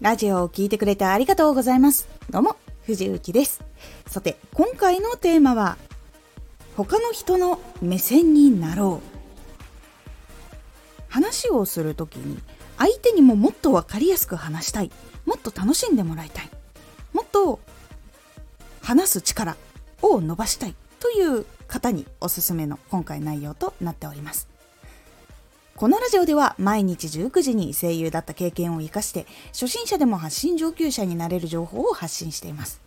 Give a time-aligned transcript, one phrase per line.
[0.00, 2.08] ラジオを聴いてくれてありがとうございます。
[2.30, 2.56] どうも、
[2.86, 3.64] 藤幸です。
[4.06, 5.76] さて、今回のテーマは、
[6.76, 9.08] 他の人の目線になろう。
[11.08, 12.38] 話をするときに、
[12.76, 14.92] 相手にももっと分かりやすく話したい。
[15.26, 16.50] もっと楽しんでもらいたい。
[17.12, 17.58] もっと
[18.80, 19.56] 話す力
[20.00, 24.57] を伸ばしたいという方におすすめの今回内容となっております。
[25.78, 32.80] このラジオでは毎日19時に声優だった経験を活かして初心者でも発信上級者になれる情報を発信しています。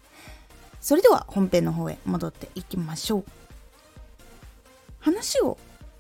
[0.81, 3.25] それでは本編の方へ戻っていきましょう。
[4.99, 5.57] 話を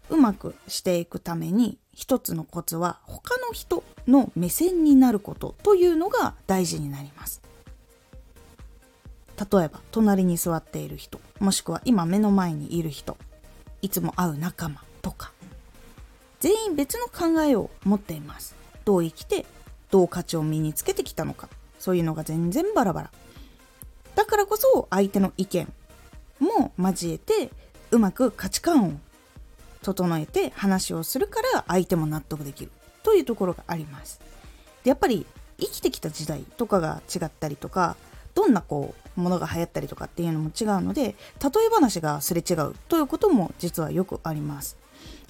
[0.09, 7.41] うまくしていくために一つのコツは他の人の目線になることというのが大事になります。
[9.37, 13.15] 例えば隣に座っている人もしくは今目の前にいる人
[13.81, 15.31] いつも会う仲間とか
[16.41, 18.55] 全員別の考えを持っています。
[18.83, 19.45] どう生きて
[19.91, 21.47] どう価値を身につけてきたのか。
[21.79, 23.11] そういうのが全然バラバラ。
[24.15, 25.71] だからこそ相手の意見
[26.39, 27.51] も交えて
[27.91, 28.91] うまく価値観を
[29.81, 32.71] 整えて話をするから相手も納得できる。
[33.03, 34.19] というところがあります。
[34.83, 35.25] でやっぱり
[35.59, 37.95] 生きてきた時代とかが違ったりとか
[38.33, 41.15] どんなこうものが流行ったりとかっていうのも違うので例え
[41.71, 44.80] 話がすれ違うということも実はよくあります。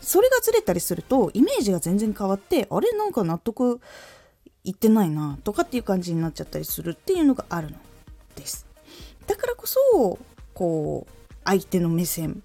[0.01, 3.79] それがずれたりするとイメージが全然変わってあれなんか納得
[4.63, 7.77] いってないなとかっていう感じになっちゃったりするっていうのがあるの
[8.35, 8.65] です。
[9.27, 10.19] だからこそ
[10.53, 11.13] こう
[11.45, 12.43] 相手の目線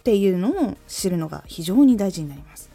[0.00, 2.70] っていうのを知るのが非常に大事になります。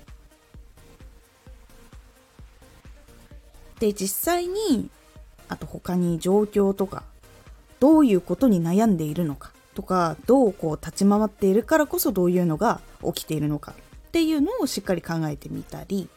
[3.80, 4.89] で実際に
[5.49, 7.03] あと他に状況とか
[7.80, 9.52] どういうことに悩んでいるのか。
[9.78, 13.75] とかどうこう立ち回っているからこそどういうのが起きているのか
[14.08, 16.09] っていうのをしっかり考えてみたり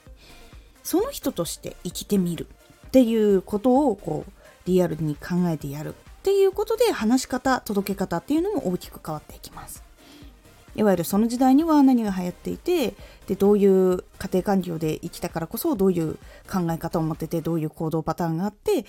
[0.82, 2.46] その人として生きてみる
[2.86, 4.32] っていうことをこう
[4.64, 9.82] リアルに考えてやるっていうことで話し方届け方っていうのも大きく変わっていきます。
[10.74, 12.94] いわゆるその時代には何が流行っていて
[13.26, 16.14] でどういう家庭環境で生きたからこそどういう
[16.50, 18.86] 考え方を持っててどういう行動パターンがあって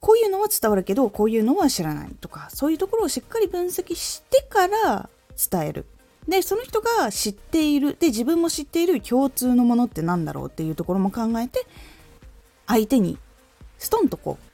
[0.00, 5.08] こういうのは伝わるけどこういうのは知らないとかそういうところをしっかり分析してから
[5.50, 5.86] 伝える。
[6.28, 7.96] でその人が知っている。
[7.98, 11.66] で自分も知っている共通のものって何だろうっていうところも考えて
[12.66, 13.18] 相手に
[13.78, 14.50] ストンとこう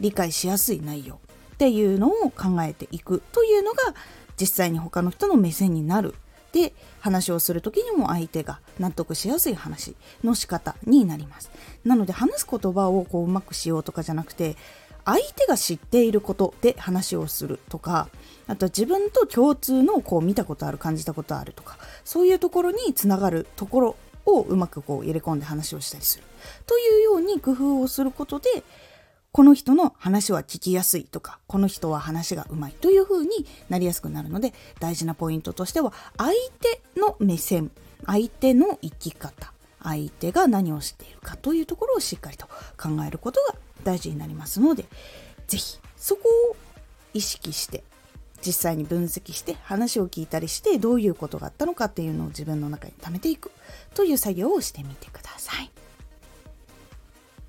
[0.00, 1.18] 理解しやすい内容っ
[1.58, 3.94] ていうのを考えていくというのが
[4.38, 6.14] 実際に他の人の目線になる
[6.56, 9.94] で話をする時にも相手が納得しやすい話
[10.24, 11.50] の仕方になります。
[11.84, 14.56] なので話す言葉をこううまくしようとかじゃなくて
[15.04, 18.08] 相手が知っていることで話をするとか
[18.48, 26.24] あとは自分と共通のこう見たことある感じたことあるとかそういうところにつながるところをうまくこう入れ込んで話をしたりする。
[26.66, 28.48] というように工夫をすることで
[29.36, 36.32] この人の話は聞きやすいとかこの人は話がうまいという風になりやすくなるので大事なポイントとしては相
[36.94, 37.70] 手の目線
[38.06, 39.52] 相手の生き方
[39.82, 42.46] 相手が何をしているかというところをしっかりと
[42.78, 44.86] 考えることが大事になりますので
[45.48, 46.56] 是非そこを
[47.12, 47.84] 意識して
[48.40, 53.50] 実際に分析して話を聞いたりしてどういうことがあったのかっていうのを自分の中に貯めていく
[53.92, 55.70] という作業をしてみてください。